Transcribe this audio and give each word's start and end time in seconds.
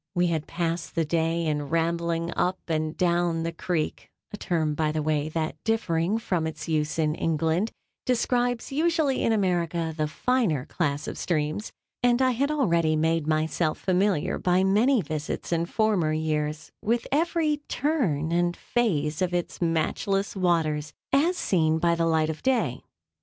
We 0.15 0.25
had 0.33 0.47
passed 0.47 0.95
the 0.95 1.05
day 1.05 1.45
in 1.45 1.69
rambling 1.69 2.33
up 2.35 2.57
and 2.67 2.97
down 2.97 3.43
the 3.43 3.51
creek, 3.51 4.09
(a 4.33 4.37
term, 4.37 4.73
by 4.73 4.91
the 4.91 5.03
way, 5.03 5.29
that, 5.29 5.63
differing 5.63 6.17
from 6.17 6.47
its 6.47 6.67
use 6.67 6.97
in 6.97 7.13
England, 7.13 7.71
describes 8.07 8.71
usually 8.71 9.21
in 9.23 9.31
America 9.31 9.93
the 9.95 10.07
finer 10.07 10.65
class 10.65 11.07
of 11.07 11.19
streams;) 11.19 11.71
and 12.01 12.19
I 12.19 12.31
had 12.31 12.49
already 12.49 12.95
made 12.95 13.27
myself 13.27 13.77
familiar 13.77 14.39
by 14.39 14.63
many 14.63 15.03
visits 15.03 15.51
in 15.51 15.67
former 15.67 16.11
years 16.13 16.71
with 16.81 17.05
every 17.11 17.57
turn 17.69 18.31
and 18.31 18.57
phase 18.57 19.21
of 19.21 19.35
its 19.35 19.61
matchless 19.61 20.35
waters, 20.35 20.93
as 21.13 21.37
seen 21.37 21.77
by 21.77 21.93
the 21.93 22.07
light 22.07 22.31
of 22.31 22.41
day. 22.41 22.81